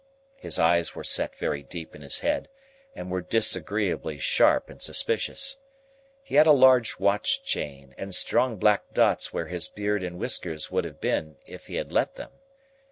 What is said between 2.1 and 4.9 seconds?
head, and were disagreeably sharp and